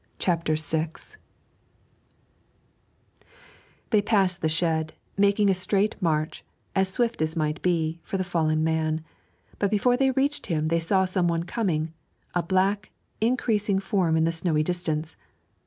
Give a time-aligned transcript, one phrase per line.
[0.17, 0.89] CHAPTER VI
[3.91, 6.43] They passed the shed, making a straight march,
[6.75, 9.03] as swift as might be, for the fallen man;
[9.59, 11.93] but before they reached him they saw some one coming,
[12.33, 12.89] a black,
[13.21, 15.17] increasing form in the snowy distance.